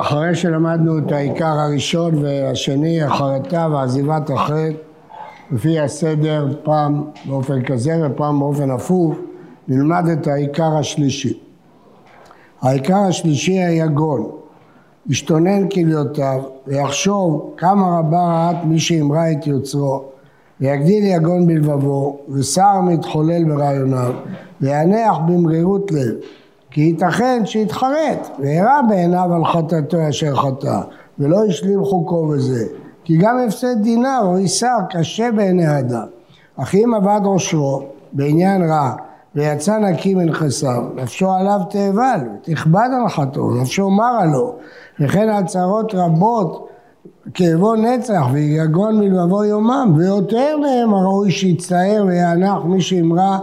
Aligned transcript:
אחרי, 0.00 0.34
שלמדנו 0.34 0.98
את 0.98 1.12
העיקר 1.12 1.46
הראשון 1.46 2.24
והשני, 2.24 3.02
החרטה 3.02 3.68
ועזיבת 3.72 4.30
החטא, 4.30 4.70
לפי 5.50 5.80
הסדר, 5.80 6.48
פעם 6.62 7.04
באופן 7.24 7.62
כזה 7.62 8.06
ופעם 8.06 8.40
באופן 8.40 8.70
הפוך, 8.70 9.14
נלמד 9.68 10.04
את 10.12 10.26
העיקר 10.26 10.76
השלישי. 10.76 11.38
העיקר 12.62 12.96
השלישי 12.96 13.58
היגון, 13.58 14.30
ישתונן 15.08 15.68
כליותיו 15.68 16.42
ויחשוב 16.66 17.54
כמה 17.56 17.98
רבה 17.98 18.18
רעת 18.18 18.56
מי 18.64 18.80
שאמרה 18.80 19.32
את 19.32 19.46
יוצרו 19.46 20.04
ויגדיל 20.60 21.04
יגון 21.04 21.46
בלבבו 21.46 22.18
וסער 22.28 22.80
מתחולל 22.80 23.44
ברעיוניו 23.44 24.12
ויענח 24.60 25.16
במרירות 25.26 25.92
לב 25.92 26.14
כי 26.76 26.82
ייתכן 26.82 27.42
שיתחרט 27.46 28.30
וירא 28.38 28.82
בעיניו 28.88 29.34
על 29.34 29.44
חטאתו 29.44 30.08
אשר 30.08 30.36
חטא 30.36 30.80
ולא 31.18 31.44
השלים 31.48 31.84
חוקו 31.84 32.26
בזה. 32.26 32.64
כי 33.04 33.16
גם 33.16 33.38
הפסד 33.46 33.82
דינה 33.82 34.18
או 34.18 34.36
איסר 34.36 34.76
קשה 34.90 35.30
בעיני 35.32 35.66
האדם. 35.66 36.06
אך 36.56 36.74
אם 36.74 36.94
עבד 36.94 37.20
עושרו 37.24 37.82
בעניין 38.12 38.70
רע 38.70 38.92
ויצא 39.34 39.78
נקי 39.78 40.14
מנכסיו, 40.14 40.82
נפשו 40.94 41.32
עליו 41.32 41.60
תאבל, 41.70 42.20
תכבד 42.42 42.88
חטאו, 43.08 43.60
נפשו 43.60 43.90
מרה 43.90 44.24
לו, 44.26 44.54
וכן 45.00 45.28
על 45.28 45.44
צרות 45.44 45.94
רבות 45.94 46.68
כאבו 47.34 47.74
נצח 47.74 48.26
ויגון 48.32 48.98
מלבבו 48.98 49.44
יומם, 49.44 49.94
ויותר 49.96 50.56
מהם 50.60 50.94
הראוי 50.94 51.30
שיצטער 51.30 52.04
ויענח 52.06 52.64
מי 52.64 52.80
שאמרה 52.80 53.38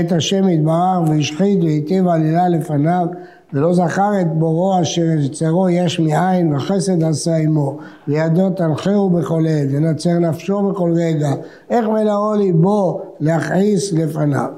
את 0.00 0.12
השם 0.12 0.48
יתברך 0.48 1.08
והשחית 1.08 1.62
והיטיב 1.62 2.08
עלילה 2.08 2.48
לפניו 2.48 3.06
ולא 3.52 3.74
זכר 3.74 4.10
את 4.20 4.32
בורו 4.32 4.80
אשר 4.82 5.02
יצרו 5.02 5.68
יש 5.68 6.00
מאין 6.00 6.54
וחסד 6.54 7.02
עשה 7.02 7.36
עמו 7.36 7.78
וידו 8.08 8.50
תנחהו 8.50 9.10
בכל 9.10 9.44
עת 9.48 9.68
ונצר 9.70 10.18
נפשו 10.18 10.62
בכל 10.62 10.92
רגע 10.96 11.30
איך 11.70 11.86
מלאו 11.88 12.34
ליבו 12.34 13.00
להכעיס 13.20 13.92
לפניו 13.92 14.48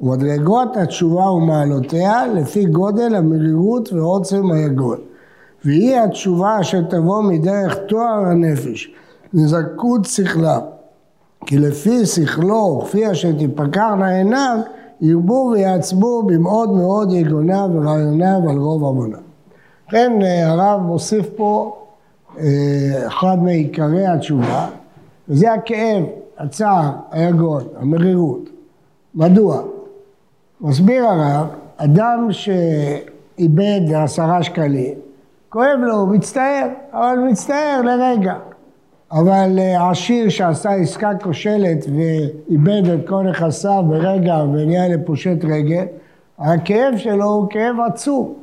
ומדרגות 0.00 0.76
התשובה 0.76 1.30
ומעלותיה 1.30 2.26
לפי 2.26 2.64
גודל 2.64 3.14
המרירות 3.14 3.92
ועוצם 3.92 4.50
היגון. 4.50 5.09
והיא 5.64 6.00
התשובה 6.00 6.60
אשר 6.60 6.82
תבוא 6.82 7.22
מדרך 7.22 7.78
תואר 7.88 8.26
הנפש, 8.26 8.90
נזקות 9.34 10.04
שכלה. 10.04 10.58
כי 11.46 11.58
לפי 11.58 12.06
שכלו, 12.06 12.82
כפי 12.84 13.10
אשר 13.10 13.28
תפקחנה 13.32 14.16
עיניו, 14.16 14.58
ירבו 15.00 15.50
ויעצבו 15.52 16.22
במאוד 16.22 16.70
מאוד 16.70 17.12
יגוניו 17.12 17.70
ורעיוניו 17.74 18.50
על 18.50 18.56
רוב 18.56 18.84
עמונה. 18.84 19.16
לכן 19.88 20.12
אה, 20.22 20.50
הרב 20.50 20.80
מוסיף 20.80 21.26
פה 21.36 21.76
אה, 22.38 23.06
אחד 23.06 23.36
מעיקרי 23.42 24.06
התשובה, 24.06 24.68
וזה 25.28 25.52
הכאב, 25.52 26.04
הצער, 26.38 26.90
היגון, 27.10 27.64
המרירות. 27.76 28.48
מדוע? 29.14 29.62
מסביר 30.60 31.04
הרב, 31.06 31.46
אדם 31.76 32.28
שאיבד 32.30 33.80
עשרה 33.94 34.42
שקלים, 34.42 34.94
כואב 35.52 35.78
לו, 35.80 35.94
הוא 35.94 36.08
מצטער, 36.08 36.68
אבל 36.92 37.18
מצטער 37.30 37.82
לרגע. 37.82 38.34
אבל 39.12 39.58
אה, 39.58 39.90
עשיר 39.90 40.28
שעשה 40.28 40.70
עסקה 40.70 41.10
כושלת 41.22 41.86
ואיבד 41.86 42.88
את 42.88 43.08
כל 43.08 43.24
נכסיו 43.30 43.84
ברגע 43.88 44.36
ונהיה 44.36 44.88
לפושט 44.88 45.44
רגל, 45.44 45.84
הכאב 46.38 46.96
שלו 46.96 47.24
הוא 47.24 47.46
כאב 47.50 47.76
עצום. 47.86 48.34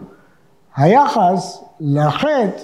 היחס 0.78 1.64
לחטא, 1.80 2.62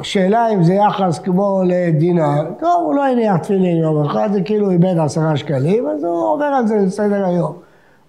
השאלה 0.00 0.48
אם 0.48 0.62
זה 0.62 0.74
יחס 0.74 1.18
כמו 1.18 1.62
לדינר, 1.66 2.42
טוב, 2.58 2.82
הוא 2.84 2.94
לא 2.94 3.06
הניח 3.06 3.36
תפילין 3.36 3.76
יום 3.76 4.04
אחד, 4.04 4.28
זה 4.32 4.42
כאילו 4.42 4.70
איבד 4.70 4.98
עשרה 4.98 5.36
שקלים, 5.36 5.86
אז 5.88 6.04
הוא 6.04 6.24
עובר 6.24 6.44
על 6.44 6.66
זה 6.66 6.76
לסדר 6.76 7.24
היום. 7.24 7.52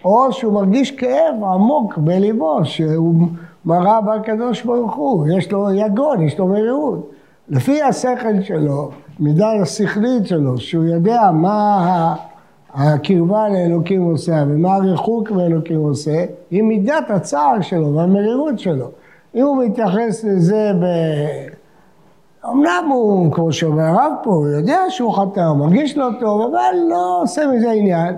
או 0.06 0.34
שהוא 0.34 0.53
מרגיש 0.53 0.91
כאב 0.91 1.44
עמוק 1.44 1.97
בליבו, 1.97 2.59
שהוא 2.64 3.28
מרא 3.69 4.00
בקדוש 4.00 4.63
ברוך 4.63 4.96
הוא, 4.96 5.28
יש 5.38 5.52
לו 5.52 5.72
יגון, 5.72 6.22
יש 6.22 6.40
לו 6.40 6.47
מרירות. 6.47 7.12
לפי 7.50 7.81
השכל 7.81 8.41
שלו, 8.41 8.90
מידה 9.19 9.52
השכלית 9.62 10.28
שלו, 10.28 10.57
שהוא 10.57 10.85
יודע 10.85 11.22
מה 11.34 12.16
הקרבה 12.74 13.50
לאלוקים 13.50 14.03
עושה 14.03 14.44
ומה 14.47 14.75
הריחוק 14.75 15.31
מאלוקים 15.31 15.79
עושה, 15.79 16.25
היא 16.52 16.63
מידת 16.63 17.09
הצער 17.09 17.62
שלו 17.62 17.96
והמרירות 17.96 18.59
שלו. 18.59 18.88
אם 19.35 19.46
הוא 19.46 19.63
מתייחס 19.63 20.24
לזה 20.24 20.72
ב... 20.81 20.85
אמנם 22.46 22.90
הוא, 22.90 23.31
כמו 23.31 23.53
שאומר 23.53 23.84
הרב 23.84 24.12
פה, 24.24 24.29
הוא 24.29 24.47
יודע 24.47 24.79
שהוא 24.90 25.13
חטא, 25.13 25.40
הוא 25.40 25.58
מרגיש 25.58 25.97
לא 25.97 26.09
טוב, 26.19 26.41
אבל 26.41 26.75
לא 26.90 27.19
עושה 27.22 27.47
מזה 27.47 27.72
עניין. 27.72 28.16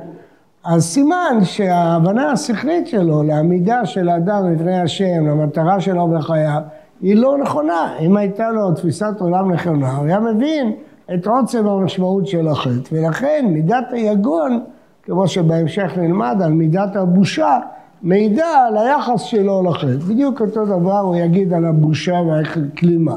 אז 0.63 0.83
סימן 0.83 1.37
שההבנה 1.43 2.31
השכלית 2.31 2.87
שלו 2.87 3.23
לעמידה 3.23 3.85
של 3.85 4.09
האדם 4.09 4.53
לפני 4.53 4.81
השם, 4.81 5.27
למטרה 5.27 5.79
שלו 5.79 6.07
בחייו, 6.07 6.61
היא 7.01 7.15
לא 7.15 7.37
נכונה. 7.37 7.93
אם 7.99 8.17
הייתה 8.17 8.49
לו 8.49 8.71
תפיסת 8.71 9.13
עולם 9.19 9.51
נכונה, 9.51 9.95
הוא 9.95 10.05
היה 10.05 10.19
מבין 10.19 10.71
את 11.13 11.27
עוצם 11.27 11.67
המשמעות 11.67 12.27
של 12.27 12.47
החטא. 12.47 12.89
ולכן 12.91 13.45
מידת 13.49 13.85
היגון, 13.91 14.59
כמו 15.03 15.27
שבהמשך 15.27 15.91
נלמד 15.97 16.37
על 16.43 16.51
מידת 16.51 16.95
הבושה, 16.95 17.59
מעידה 18.01 18.65
על 18.67 18.77
היחס 18.77 19.21
שלו 19.21 19.63
לחטא. 19.69 20.05
בדיוק 20.09 20.41
אותו 20.41 20.65
דבר 20.65 20.99
הוא 20.99 21.15
יגיד 21.15 21.53
על 21.53 21.65
הבושה 21.65 22.13
והכלימה. 22.13 23.15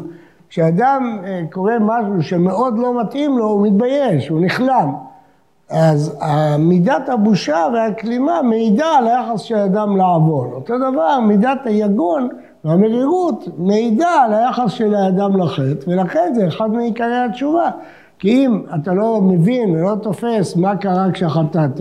כשאדם 0.49 1.19
אה, 1.25 1.43
קורא 1.53 1.73
משהו 1.81 2.23
שמאוד 2.23 2.79
לא 2.79 3.01
מתאים 3.01 3.39
לו, 3.39 3.45
הוא 3.45 3.67
מתבייש, 3.67 4.29
הוא 4.29 4.41
נכלם. 4.41 4.93
אז 5.71 6.19
מידת 6.59 7.09
הבושה 7.09 7.67
והכלימה 7.75 8.43
מעידה 8.43 8.87
על 8.87 9.07
היחס 9.07 9.41
של 9.41 9.57
אדם 9.57 9.97
לעוון. 9.97 10.51
אותו 10.53 10.79
דבר, 10.79 11.21
מידת 11.21 11.59
היגון 11.65 12.29
והמרירות 12.65 13.49
מעידה 13.59 14.11
על 14.25 14.35
היחס 14.35 14.73
של 14.73 14.95
האדם 14.95 15.41
לחטא, 15.41 15.91
ולכן 15.91 16.33
זה 16.35 16.49
אחד 16.49 16.71
מעיקרי 16.71 17.19
התשובה. 17.19 17.71
כי 18.19 18.47
אם 18.47 18.63
אתה 18.75 18.93
לא 18.93 19.21
מבין 19.21 19.71
ולא 19.71 19.95
תופס 20.03 20.57
מה 20.57 20.77
קרה 20.77 21.13
כשחטאת, 21.13 21.81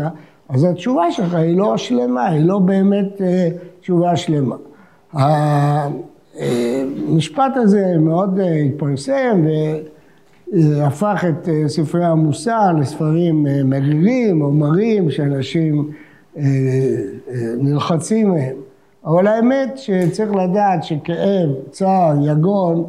אז 0.50 0.64
התשובה 0.64 1.12
שלך 1.12 1.34
היא 1.34 1.58
לא 1.58 1.78
שלמה, 1.78 2.28
היא 2.28 2.46
לא 2.46 2.60
באמת 2.60 3.22
אה, 3.22 3.50
תשובה 3.82 4.16
שלמה. 4.16 4.56
המשפט 6.40 7.52
הזה 7.56 7.96
מאוד 8.00 8.40
אה, 8.40 8.56
התפרסם, 8.56 9.46
הפך 10.62 11.26
את 11.30 11.50
אה, 11.50 11.70
ספרי 11.70 12.06
המוסר 12.06 12.72
לספרים 12.80 13.48
אה, 13.48 13.64
מרירים 13.64 14.42
או 14.42 14.52
מרים 14.52 15.12
שאנשים 15.12 15.92
אה, 16.38 16.44
נלחצים 17.58 18.30
מהם. 18.30 18.56
אבל 19.06 19.28
האמת 19.28 19.78
שצריך 19.78 20.32
לדעת 20.36 20.84
שכאב, 20.84 21.50
צער, 21.72 22.14
יגון, 22.26 22.84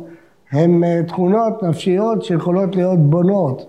הם 0.52 0.84
תכונות 1.06 1.62
נפשיות 1.62 2.24
שיכולות 2.24 2.76
להיות 2.76 2.98
בונות. 2.98 3.66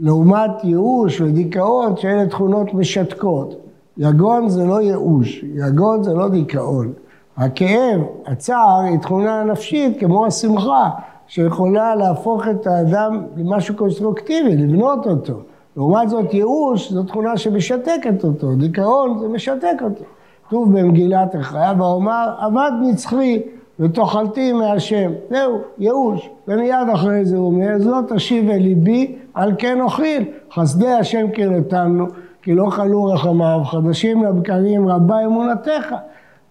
לעומת 0.00 0.50
ייאוש 0.64 1.20
ודיכאון 1.20 1.96
שאלה 1.96 2.26
תכונות 2.26 2.74
משתקות. 2.74 3.54
יגון 3.98 4.48
זה 4.48 4.64
לא 4.64 4.82
ייאוש, 4.82 5.44
יגון 5.54 6.02
זה 6.02 6.14
לא 6.14 6.28
דיכאון. 6.28 6.92
הכאב, 7.36 8.00
הצער, 8.26 8.80
היא 8.80 8.98
תכונה 8.98 9.44
נפשית 9.44 10.00
כמו 10.00 10.26
השמחה. 10.26 10.90
שיכולה 11.26 11.94
להפוך 11.94 12.48
את 12.48 12.66
האדם 12.66 13.22
למשהו 13.36 13.76
קונסטרוקטיבי, 13.76 14.56
לבנות 14.56 15.06
אותו. 15.06 15.34
לעומת 15.76 16.08
זאת 16.08 16.34
ייאוש 16.34 16.92
זו 16.92 17.02
תכונה 17.02 17.36
שמשתקת 17.36 18.24
אותו, 18.24 18.54
דיכאון 18.54 19.18
זה 19.18 19.28
משתק 19.28 19.76
אותו. 19.82 20.04
כתוב 20.46 20.78
במגילת 20.78 21.34
החייב, 21.34 21.80
ואומר 21.80 22.34
עבד 22.38 22.70
נצחי 22.82 23.42
ותאכלתי 23.80 24.52
מהשם. 24.52 25.12
זהו, 25.30 25.58
ייאוש. 25.78 26.30
ומיד 26.48 26.88
אחרי 26.94 27.24
זה 27.24 27.36
הוא 27.36 27.46
אומר, 27.46 27.78
זאת 27.78 28.12
תשיב 28.12 28.50
אל 28.50 28.56
ליבי, 28.56 29.16
על 29.34 29.52
כן 29.58 29.80
אוכיל. 29.80 30.24
חסדי 30.52 30.90
השם 30.90 31.30
כי 31.30 31.46
נתנו, 31.46 32.06
כי 32.42 32.54
לא 32.54 32.70
חלו 32.70 33.04
רחמיו, 33.04 33.60
חדשים 33.64 34.24
לבקרים 34.24 34.88
רבה 34.88 35.24
אמונתך. 35.24 35.94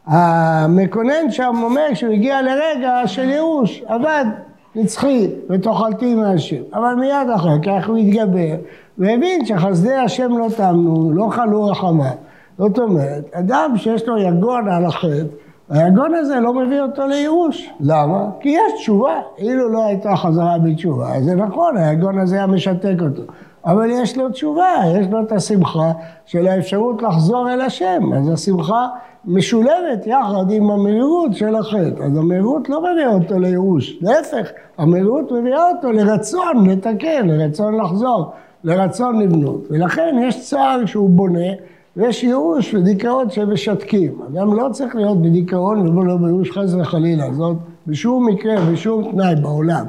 המקונן 0.07 1.31
שם 1.31 1.55
אומר 1.63 1.93
שהוא 1.93 2.13
הגיע 2.13 2.41
לרגע 2.41 3.01
של 3.05 3.29
ייאוש, 3.29 3.83
עבד, 3.87 4.25
נצחי 4.75 5.29
ותאכלתי 5.49 6.15
מהשם. 6.15 6.61
אבל 6.73 6.93
מיד 6.99 7.29
אחר 7.35 7.61
כך 7.63 7.89
הוא 7.89 7.97
התגבר 7.97 8.55
והבין 8.97 9.45
שחסדי 9.45 9.93
השם 9.93 10.37
לא 10.37 10.47
תמנו, 10.57 11.11
לא 11.13 11.27
חלו 11.31 11.65
רחמיו. 11.65 12.11
זאת 12.57 12.79
אומרת, 12.79 13.29
אדם 13.33 13.73
שיש 13.77 14.07
לו 14.07 14.17
יגון 14.17 14.69
על 14.69 14.85
החטא, 14.85 15.23
היגון 15.69 16.13
הזה 16.15 16.39
לא 16.39 16.53
מביא 16.53 16.81
אותו 16.81 17.07
לייאוש. 17.07 17.69
למה? 17.79 18.25
כי 18.39 18.49
יש 18.49 18.73
תשובה. 18.75 19.21
אילו 19.37 19.69
לא 19.69 19.85
הייתה 19.85 20.15
חזרה 20.15 20.57
בתשובה, 20.59 21.15
אז 21.15 21.23
זה 21.25 21.35
נכון, 21.35 21.77
היגון 21.77 22.19
הזה 22.19 22.35
היה 22.35 22.47
משתק 22.47 22.95
אותו. 23.01 23.21
אבל 23.65 23.89
יש 23.89 24.17
לו 24.17 24.29
תשובה, 24.29 24.73
יש 24.99 25.07
לו 25.11 25.21
את 25.21 25.31
השמחה 25.31 25.91
של 26.25 26.47
האפשרות 26.47 27.01
לחזור 27.01 27.53
אל 27.53 27.61
השם. 27.61 28.13
אז 28.17 28.29
השמחה 28.29 28.87
משולבת 29.25 30.07
יחד 30.07 30.51
עם 30.51 30.71
המהירות 30.71 31.33
של 31.33 31.55
החטא. 31.55 32.03
אז 32.03 32.17
המהירות 32.17 32.69
לא 32.69 32.81
מביאה 32.81 33.13
אותו 33.13 33.39
לייאוש, 33.39 33.97
להפך, 34.01 34.51
המהירות 34.77 35.31
מביאה 35.31 35.69
אותו 35.69 35.91
לרצון 35.91 36.69
לתקן, 36.69 37.27
לרצון 37.27 37.75
לחזור, 37.81 38.31
לרצון 38.63 39.19
לבנות. 39.19 39.67
ולכן 39.69 40.15
יש 40.21 40.49
צער 40.49 40.85
שהוא 40.85 41.09
בונה 41.09 41.49
ויש 41.97 42.23
ייאוש 42.23 42.73
ודיכאון 42.73 43.29
שמשתקים. 43.29 44.11
אדם 44.27 44.53
לא 44.53 44.69
צריך 44.71 44.95
להיות 44.95 45.21
בדיכאון 45.21 45.97
ולא 45.97 46.17
בייאוש 46.17 46.51
חס 46.51 46.73
וחלילה, 46.73 47.33
זאת 47.33 47.57
בשום 47.87 48.27
מקרה, 48.27 48.55
בשום 48.71 49.11
תנאי 49.11 49.35
בעולם. 49.35 49.85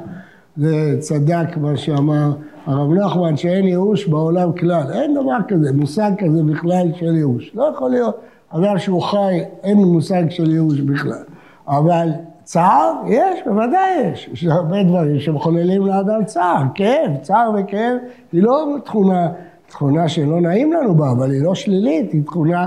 זה 0.57 0.95
צדק 0.99 1.57
מה 1.57 1.77
שאמר 1.77 2.31
הרב 2.65 2.93
נחמן, 2.93 3.37
שאין 3.37 3.67
ייאוש 3.67 4.07
בעולם 4.07 4.53
כלל. 4.53 4.83
אין 4.93 5.13
דבר 5.13 5.37
כזה, 5.47 5.71
מושג 5.73 6.11
כזה 6.17 6.43
בכלל 6.43 6.87
של 6.99 7.15
ייאוש. 7.15 7.51
לא 7.55 7.71
יכול 7.75 7.91
להיות 7.91 8.15
אדם 8.49 8.79
שהוא 8.79 9.01
חי, 9.01 9.39
אין 9.63 9.77
מושג 9.77 10.23
של 10.29 10.51
ייאוש 10.51 10.79
בכלל. 10.79 11.23
אבל 11.67 12.09
צער, 12.43 12.93
יש, 13.07 13.39
בוודאי 13.45 14.11
יש. 14.11 14.29
יש 14.33 14.45
הרבה 14.45 14.83
דברים 14.83 15.19
שמחוללים 15.19 15.85
לאדם 15.85 16.25
צער. 16.25 16.61
כאב, 16.75 17.11
צער 17.21 17.51
וכאב 17.55 17.97
היא 18.31 18.43
לא 18.43 18.65
תכונה 18.83 19.27
תכונה 19.67 20.09
שלא 20.09 20.41
נעים 20.41 20.73
לנו 20.73 20.95
בה, 20.95 21.11
אבל 21.11 21.31
היא 21.31 21.43
לא 21.43 21.55
שלילית, 21.55 22.11
היא 22.11 22.23
תכונה 22.23 22.65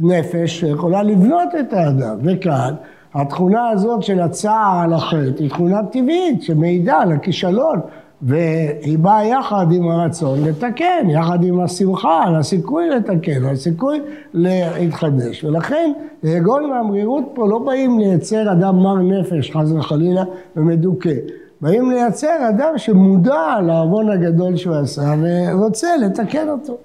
נפש 0.00 0.60
שיכולה 0.60 1.02
לבנות 1.02 1.48
את 1.60 1.72
האדם. 1.72 2.18
וכאן, 2.22 2.74
התכונה 3.14 3.68
הזאת 3.68 4.02
של 4.02 4.20
הצער 4.20 4.80
על 4.84 4.92
החטא 4.92 5.42
היא 5.42 5.50
תכונה 5.50 5.80
טבעית 5.92 6.42
שמעידה 6.42 6.96
על 6.96 7.12
הכישלון, 7.12 7.80
והיא 8.22 8.98
באה 8.98 9.26
יחד 9.26 9.66
עם 9.72 9.88
הרצון 9.88 10.44
לתקן, 10.44 11.10
יחד 11.10 11.44
עם 11.44 11.60
השמחה, 11.60 12.22
על 12.26 12.36
הסיכוי 12.36 12.90
לתקן, 12.90 13.44
על 13.44 13.52
הסיכוי 13.52 14.00
להתחדש. 14.34 15.44
ולכן, 15.44 15.92
יגון 16.24 16.64
והמרירות 16.64 17.24
פה 17.34 17.48
לא 17.48 17.58
באים 17.58 17.98
לייצר 17.98 18.52
אדם 18.52 18.76
מר 18.76 18.96
נפש, 18.96 19.50
חס 19.50 19.72
וחלילה, 19.72 20.24
ומדוכא. 20.56 21.14
באים 21.60 21.90
לייצר 21.90 22.48
אדם 22.48 22.78
שמודע 22.78 23.60
לעוון 23.66 24.10
הגדול 24.10 24.56
שהוא 24.56 24.76
עשה 24.76 25.14
ורוצה 25.22 25.96
לתקן 25.96 26.48
אותו. 26.48 26.76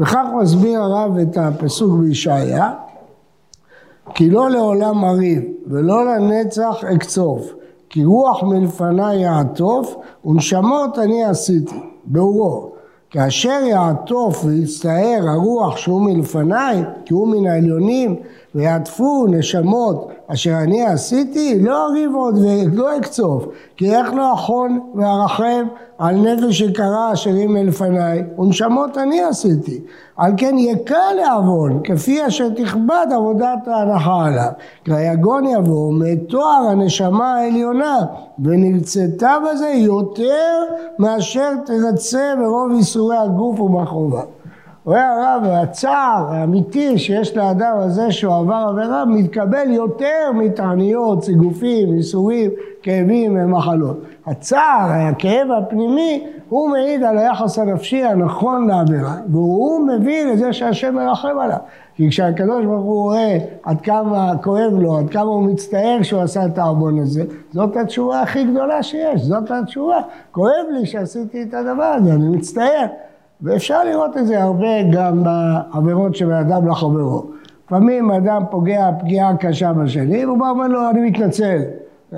וכך 0.00 0.24
מסביר 0.40 0.80
הרב 0.80 1.18
את 1.18 1.36
הפסוק 1.36 2.00
בישעיה, 2.00 2.72
כי 4.14 4.30
לא 4.30 4.50
לעולם 4.50 5.04
אריב 5.04 5.42
ולא 5.66 6.04
לנצח 6.04 6.84
אקצוף, 6.94 7.52
כי 7.90 8.04
רוח 8.04 8.42
מלפניי 8.42 9.18
יעטוף 9.18 9.96
ונשמות 10.24 10.98
אני 10.98 11.24
עשיתי, 11.24 11.80
באורו. 12.04 12.73
כאשר 13.14 13.60
יעטוף 13.66 14.44
ויצטער 14.44 15.28
הרוח 15.28 15.76
שהוא 15.76 16.02
מלפניי, 16.02 16.82
כי 17.04 17.14
הוא 17.14 17.28
מן 17.28 17.46
העליונים, 17.46 18.16
ויעטפו 18.54 19.26
נשמות 19.26 20.08
אשר 20.26 20.56
אני 20.62 20.82
עשיתי, 20.82 21.58
לא 21.60 21.86
אריב 21.86 22.14
עוד 22.14 22.38
ולא 22.38 22.98
אקצוף, 22.98 23.44
כי 23.76 23.96
איך 23.96 24.12
לא 24.14 24.34
אחון 24.34 24.80
וארחם 24.94 25.66
על 25.98 26.16
נפש 26.16 26.60
יקרה 26.60 27.12
אשר 27.12 27.30
היא 27.30 27.48
מלפניי, 27.48 28.22
ונשמות 28.38 28.98
אני 28.98 29.20
עשיתי. 29.20 29.80
על 30.16 30.32
כן 30.36 30.54
יקל 30.58 31.12
לעוון, 31.16 31.80
כפי 31.84 32.26
אשר 32.26 32.48
תכבד 32.48 33.06
עבודת 33.14 33.68
ההנחה 33.68 34.26
עליו. 34.26 34.50
כי 34.84 34.92
היגון 34.92 35.46
יבוא 35.46 35.92
מתואר 35.92 36.66
הנשמה 36.70 37.34
העליונה, 37.34 37.96
ונרצתה 38.44 39.36
בזה 39.44 39.68
יותר 39.68 40.62
מאשר 40.98 41.50
תרצה 41.66 42.34
ברוב 42.38 42.72
ייסורי 42.72 43.16
הגוף 43.16 43.60
ובחובה. 43.60 44.22
רואה 44.84 45.12
הרב, 45.12 45.42
הצער 45.46 46.26
האמיתי 46.28 46.98
שיש 46.98 47.36
לאדם 47.36 47.76
הזה 47.76 48.12
שהוא 48.12 48.34
עבר 48.34 48.66
עבירה 48.68 49.04
מתקבל 49.04 49.70
יותר 49.70 50.30
מתעניות, 50.34 51.24
סיגופים, 51.24 51.96
ייסורים, 51.96 52.50
כאבים 52.82 53.38
ומחלות. 53.40 53.96
הצער, 54.26 54.90
הכאב 54.90 55.48
הפנימי, 55.58 56.26
הוא 56.48 56.70
מעיד 56.70 57.02
על 57.02 57.18
היחס 57.18 57.58
הנפשי 57.58 58.04
הנכון 58.04 58.68
לעבירה, 58.68 59.16
והוא 59.32 59.88
מביא 59.88 60.24
לזה 60.24 60.52
שהשם 60.52 60.94
מרחם 60.94 61.38
עליו. 61.40 61.58
כי 61.94 62.08
כשהקדוש 62.08 62.64
ברוך 62.64 62.84
הוא 62.84 63.02
רואה 63.02 63.38
עד 63.62 63.80
כמה 63.80 64.32
כואב 64.42 64.72
לו, 64.72 64.98
עד 64.98 65.10
כמה 65.10 65.22
הוא 65.22 65.42
מצטער 65.42 65.98
שהוא 66.02 66.22
עשה 66.22 66.46
את 66.46 66.58
העוון 66.58 66.98
הזה, 66.98 67.24
זאת 67.52 67.76
התשובה 67.76 68.20
הכי 68.20 68.44
גדולה 68.44 68.82
שיש, 68.82 69.20
זאת 69.20 69.50
התשובה. 69.50 70.00
כואב 70.32 70.66
לי 70.70 70.86
שעשיתי 70.86 71.42
את 71.42 71.54
הדבר 71.54 71.84
הזה, 71.84 72.12
אני 72.12 72.28
מצטער. 72.28 72.86
ואפשר 73.42 73.84
לראות 73.84 74.16
את 74.16 74.26
זה 74.26 74.42
הרבה 74.42 74.82
גם 74.92 75.22
בעבירות 75.24 76.16
של 76.16 76.32
אדם 76.32 76.68
לחברו. 76.68 77.26
לפעמים 77.66 78.10
אדם 78.10 78.42
פוגע 78.50 78.90
פגיעה 79.00 79.36
קשה 79.36 79.72
בשני, 79.72 80.26
והוא 80.26 80.38
בא 80.38 80.44
ואומר 80.44 80.66
לו, 80.68 80.90
אני 80.90 81.10
מתנצל, 81.10 81.62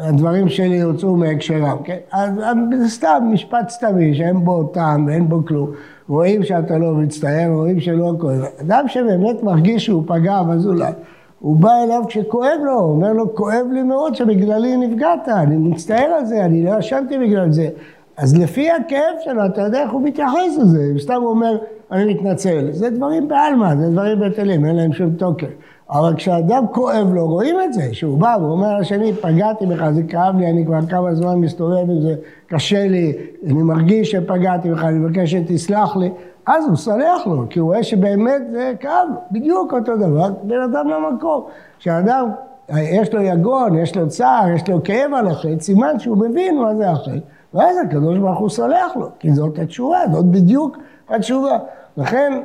הדברים 0.00 0.48
שלי 0.48 0.80
הוצאו 0.80 1.16
מהקשרם, 1.16 1.76
כן? 1.84 1.96
אז 2.12 2.30
זה 2.78 2.88
סתם 2.88 3.28
משפט 3.32 3.68
סתמי 3.68 4.14
שאין 4.14 4.44
בו 4.44 4.64
טעם 4.64 5.06
ואין 5.06 5.28
בו 5.28 5.44
כלום. 5.46 5.70
רואים 6.08 6.42
שאתה 6.42 6.78
לא 6.78 6.94
מצטער, 6.94 7.50
רואים 7.52 7.80
שלא 7.80 8.12
כואב. 8.20 8.44
אדם 8.60 8.88
שבאמת 8.88 9.42
מרגיש 9.42 9.84
שהוא 9.84 10.02
פגע 10.06 10.42
בזולת, 10.42 10.94
הוא 11.40 11.56
בא 11.56 11.70
אליו 11.84 12.02
כשכואב 12.08 12.58
לו, 12.64 12.72
הוא 12.72 12.90
אומר 12.90 13.12
לו, 13.12 13.34
כואב 13.34 13.66
לי 13.72 13.82
מאוד 13.82 14.14
שבגללי 14.14 14.76
נפגעת, 14.76 15.28
אני 15.28 15.56
מצטער 15.56 16.06
על 16.18 16.24
זה, 16.24 16.44
אני 16.44 16.64
לא 16.64 16.78
ישנתי 16.78 17.18
בגלל 17.18 17.52
זה. 17.52 17.68
אז 18.16 18.38
לפי 18.38 18.70
הכאב 18.70 19.14
שלו, 19.24 19.46
אתה 19.46 19.60
יודע 19.60 19.82
איך 19.82 19.90
הוא 19.90 20.02
מתייחס 20.02 20.58
לזה, 20.60 20.92
סתם 20.98 21.14
הוא 21.14 21.30
אומר, 21.30 21.58
אני 21.92 22.14
מתנצל. 22.14 22.72
זה 22.72 22.90
דברים 22.90 23.28
בעלמא, 23.28 23.76
זה 23.76 23.90
דברים 23.90 24.20
בטלים, 24.20 24.66
אין 24.66 24.76
להם 24.76 24.92
שום 24.92 25.10
תוקף. 25.10 25.48
אבל 25.90 26.14
כשאדם 26.16 26.64
כואב 26.72 27.14
לו, 27.14 27.26
רואים 27.26 27.56
את 27.64 27.72
זה, 27.72 27.82
שהוא 27.92 28.18
בא 28.18 28.36
ואומר 28.40 28.78
לשני, 28.78 29.12
פגעתי 29.12 29.66
בך, 29.66 29.90
זה 29.90 30.02
כאב 30.02 30.38
לי, 30.38 30.50
אני 30.50 30.66
כבר 30.66 30.86
כמה 30.88 31.14
זמן 31.14 31.34
מסתובב 31.34 31.90
עם 31.90 32.00
זה, 32.00 32.14
קשה 32.46 32.86
לי, 32.88 33.12
אני 33.46 33.62
מרגיש 33.62 34.10
שפגעתי 34.10 34.70
בך, 34.70 34.84
אני 34.84 34.98
מבקש 34.98 35.30
שתסלח 35.30 35.96
לי, 35.96 36.10
אז 36.46 36.64
הוא 36.68 36.76
סולח 36.76 37.26
לו, 37.26 37.46
כי 37.50 37.58
הוא 37.58 37.66
רואה 37.66 37.82
שבאמת 37.82 38.42
זה 38.52 38.72
כאב 38.80 39.08
בדיוק 39.30 39.72
אותו 39.72 39.96
דבר, 39.96 40.28
בן 40.42 40.60
אדם 40.60 40.88
למקום. 40.88 41.44
כשאדם, 41.78 42.30
יש 42.74 43.14
לו 43.14 43.22
יגון, 43.22 43.78
יש 43.78 43.96
לו 43.96 44.08
צער, 44.08 44.48
יש 44.54 44.68
לו 44.68 44.82
כאב 44.84 45.14
על 45.14 45.26
החטא, 45.26 45.60
סימן 45.60 45.98
שהוא 45.98 46.16
מבין 46.16 46.58
מה 46.58 46.74
זה 46.74 46.90
החטא. 46.90 47.18
ואז 47.54 47.76
הקדוש 47.86 48.18
ברוך 48.18 48.38
הוא 48.38 48.48
סולח 48.48 48.96
לו, 48.96 49.08
כי 49.18 49.32
זאת 49.32 49.58
התשובה, 49.58 49.98
זאת 50.12 50.24
בדיוק 50.24 50.76
התשובה. 51.08 51.58
לכן 51.96 52.40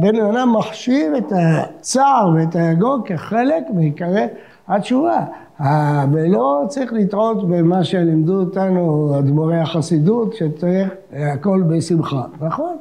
בן 0.00 0.20
אדם 0.20 0.52
מחשיב 0.58 1.14
את 1.14 1.32
הצער 1.36 2.30
ואת 2.36 2.56
היגון 2.56 3.00
כחלק 3.04 3.64
מעיקרי 3.74 4.26
התשובה. 4.68 5.20
ולא 6.12 6.64
צריך 6.68 6.92
לטעות 6.92 7.48
במה 7.48 7.84
שלימדו 7.84 8.40
אותנו 8.40 9.12
אדמו"רי 9.18 9.58
החסידות, 9.58 10.34
שצריך 10.34 10.88
הכל 11.12 11.62
בשמחה. 11.68 12.22
נכון, 12.40 12.76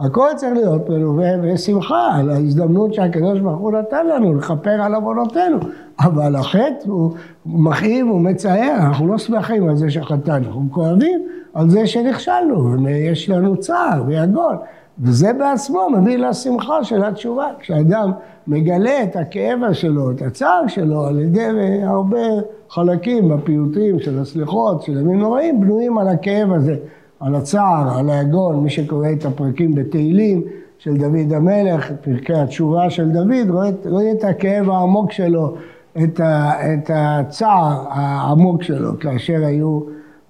הכל 0.00 0.28
צריך 0.36 0.52
להיות 0.52 0.88
מלווה 0.88 1.36
בשמחה 1.36 2.08
על 2.14 2.30
ההזדמנות 2.30 2.94
שהקדוש 2.94 3.40
ברוך 3.40 3.60
הוא 3.60 3.72
נתן 3.72 4.06
לנו 4.06 4.34
לכפר 4.34 4.82
על 4.82 4.94
עוונותינו. 4.94 5.58
אבל 6.00 6.36
החטא 6.36 6.84
הוא 6.86 7.12
מכאיב, 7.46 8.06
הוא 8.06 8.20
מצער, 8.20 8.76
אנחנו 8.80 9.08
לא 9.08 9.18
שמחים 9.18 9.68
על 9.68 9.76
זה 9.76 9.90
שחטאנו, 9.90 10.46
אנחנו 10.46 10.66
כואבים 10.70 11.22
על 11.54 11.70
זה 11.70 11.86
שנכשלנו, 11.86 12.82
ויש 12.84 13.30
לנו 13.30 13.56
צער 13.56 14.04
ויגון. 14.06 14.56
וזה 15.00 15.32
בעצמו 15.32 15.88
מביא 15.90 16.18
לשמחה 16.18 16.84
של 16.84 17.04
התשובה. 17.04 17.46
כשאדם 17.60 18.12
מגלה 18.46 19.02
את 19.02 19.16
הכאב 19.16 19.72
שלו, 19.72 20.10
את 20.10 20.22
הצער 20.22 20.66
שלו, 20.66 21.06
על 21.06 21.20
ידי 21.20 21.46
הרבה 21.82 22.18
חלקים 22.70 23.28
בפיוטים 23.28 24.00
של 24.00 24.18
הסליחות, 24.18 24.82
של 24.82 24.98
ימים 24.98 25.18
נוראים, 25.18 25.60
בנויים 25.60 25.98
על 25.98 26.08
הכאב 26.08 26.52
הזה. 26.52 26.76
על 27.22 27.34
הצער, 27.34 27.98
על 27.98 28.10
היגון, 28.10 28.62
מי 28.62 28.70
שקורא 28.70 29.08
את 29.12 29.24
הפרקים 29.24 29.74
בתהילים 29.74 30.42
של 30.78 30.96
דוד 30.96 31.32
המלך, 31.32 31.92
פרקי 32.00 32.34
התשובה 32.34 32.90
של 32.90 33.08
דוד, 33.10 33.50
רואה, 33.50 33.70
רואה 33.84 34.12
את 34.12 34.24
הכאב 34.24 34.70
העמוק 34.70 35.12
שלו, 35.12 35.54
את, 36.02 36.20
ה, 36.20 36.52
את 36.74 36.90
הצער 36.94 37.84
העמוק 37.88 38.62
שלו, 38.62 38.98
כאשר 38.98 39.44
היו 39.44 39.80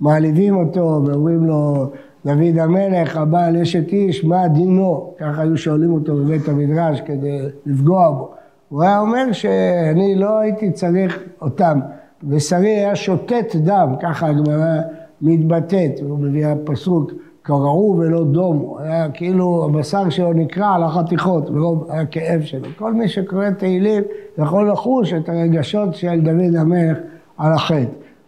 מעליבים 0.00 0.56
אותו 0.56 1.02
ואומרים 1.06 1.44
לו, 1.44 1.90
דוד 2.26 2.58
המלך, 2.58 3.16
הבעל 3.16 3.56
אשת 3.56 3.92
איש, 3.92 4.24
מה 4.24 4.48
דינו? 4.48 5.14
ככה 5.18 5.42
היו 5.42 5.56
שואלים 5.56 5.92
אותו 5.92 6.16
בבית 6.16 6.48
המדרש 6.48 7.00
כדי 7.00 7.38
לפגוע 7.66 8.10
בו. 8.10 8.30
הוא 8.68 8.82
היה 8.82 9.00
אומר 9.00 9.32
שאני 9.32 10.14
לא 10.14 10.38
הייתי 10.38 10.70
צריך 10.70 11.22
אותם, 11.42 11.80
ושרי 12.28 12.68
היה 12.68 12.96
שותת 12.96 13.56
דם, 13.56 13.94
ככה 14.02 14.26
הגמרא 14.26 14.80
מתבטאת, 15.22 16.00
הוא 16.02 16.18
מביא 16.18 16.46
הפסוק 16.46 17.12
קרעו 17.42 17.96
ולא 17.98 18.24
דומו, 18.24 18.78
היה 18.78 19.10
כאילו 19.10 19.64
הבשר 19.64 20.10
שלו 20.10 20.32
נקרע 20.32 20.78
לחתיכות 20.78 21.50
מרוב 21.50 21.90
הכאב 21.90 22.42
שלו. 22.42 22.68
כל 22.78 22.94
מי 22.94 23.08
שקורא 23.08 23.50
תהילים 23.50 24.02
יכול 24.38 24.70
לחוש 24.70 25.12
את 25.12 25.28
הרגשות 25.28 25.94
של 25.94 26.20
דוד 26.20 26.56
המלך 26.58 26.98
על 27.38 27.52
החטא. 27.52 27.84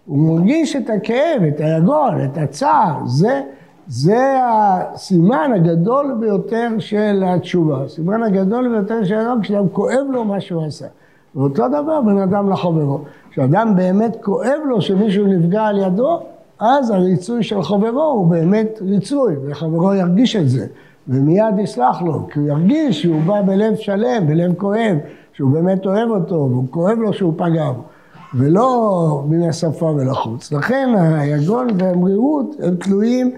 הוא 0.07 0.19
מרגיש 0.19 0.77
את 0.77 0.91
הכאב, 0.91 1.43
את 1.49 1.61
היגון, 1.61 2.25
את 2.25 2.39
הצער, 2.39 3.07
זה, 3.07 3.41
זה 3.87 4.39
הסימן 4.45 5.51
הגדול 5.55 6.17
ביותר 6.21 6.69
של 6.79 7.23
התשובה. 7.27 7.85
הסימן 7.85 8.23
הגדול 8.23 8.69
ביותר 8.69 9.05
של 9.05 9.15
האדם 9.15 9.41
כשאדם 9.43 9.69
כואב 9.69 10.07
לו 10.11 10.25
מה 10.25 10.41
שהוא 10.41 10.65
עשה. 10.65 10.87
ואותו 11.35 11.69
דבר 11.69 12.01
בין 12.01 12.19
אדם 12.19 12.51
לחברו. 12.51 12.99
כשאדם 13.31 13.77
באמת 13.77 14.17
כואב 14.23 14.59
לו 14.69 14.83
שמישהו 14.83 15.27
נפגע 15.27 15.63
על 15.63 15.79
ידו, 15.79 16.21
אז 16.61 16.91
הריצוי 16.91 17.43
של 17.43 17.63
חברו 17.63 18.03
הוא 18.03 18.27
באמת 18.27 18.79
ריצוי, 18.83 19.35
וחברו 19.47 19.95
ירגיש 19.95 20.37
את 20.37 20.49
זה, 20.49 20.67
ומיד 21.09 21.59
יסלח 21.59 22.03
לו, 22.03 22.27
כי 22.31 22.39
הוא 22.39 22.49
ירגיש 22.49 23.03
שהוא 23.03 23.23
בא 23.27 23.43
בלב 23.43 23.75
שלם, 23.75 24.27
בלב 24.27 24.55
כואב, 24.55 24.97
שהוא 25.33 25.51
באמת 25.51 25.87
אוהב 25.87 26.11
אותו, 26.11 26.35
והוא 26.35 26.65
כואב 26.71 26.99
לו 26.99 27.13
שהוא 27.13 27.33
פגע 27.37 27.71
בו, 27.73 27.83
ולא 28.35 29.23
מן 29.29 29.43
השפה 29.43 29.87
ולחוץ. 29.87 30.53
לכן 30.53 30.89
היגון 30.99 31.67
והמרירות 31.79 32.57
הם 32.63 32.77
תלויים. 32.77 33.31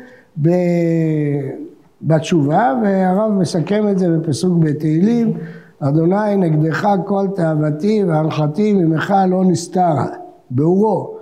בתשובה, 2.03 2.75
והרב 2.83 3.33
מסכם 3.33 3.89
את 3.89 3.99
זה 3.99 4.09
בפסוק 4.11 4.59
בתהילים, 4.59 5.33
אדוני 5.81 6.37
נגדך 6.37 6.89
כל 7.05 7.27
תאוותי 7.35 8.05
והנחתי 8.05 8.73
ממך 8.73 9.15
לא 9.29 9.45
נסתרה, 9.45 10.07
באורו. 10.51 11.17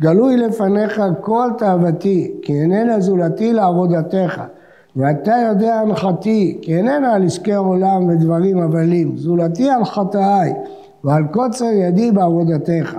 גלוי 0.00 0.36
לפניך 0.36 1.02
כל 1.20 1.50
תאוותי, 1.58 2.34
כי 2.42 2.60
איננה 2.60 3.00
זולתי 3.00 3.52
לעבודתך. 3.52 4.42
ואתה 4.96 5.34
יודע 5.48 5.74
הנחתי, 5.74 6.58
כי 6.62 6.76
איננה 6.76 7.14
על 7.14 7.24
עסקי 7.24 7.54
עולם 7.54 8.08
ודברים 8.08 8.58
הבלים, 8.58 9.16
זולתי 9.16 9.70
על 9.70 9.84
חטאיי, 9.84 10.52
ועל 11.04 11.24
קוצר 11.30 11.64
ידי 11.64 12.10
בעבודתך. 12.10 12.96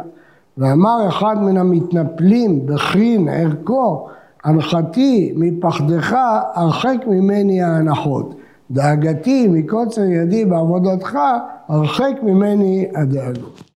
ואמר 0.58 1.08
אחד 1.08 1.36
מן 1.42 1.58
המתנפלים 1.58 2.66
בחרין 2.66 3.30
ערכו, 3.30 4.08
הנחתי 4.44 5.34
מפחדך 5.36 6.16
הרחק 6.54 6.98
ממני 7.08 7.62
ההנחות. 7.62 8.36
דאגתי 8.72 9.48
מקוצר 9.48 10.04
ידי 10.04 10.46
בעבודתך 10.46 11.20
הרחק 11.68 12.14
ממני 12.24 12.88
הדאגות. 12.96 13.64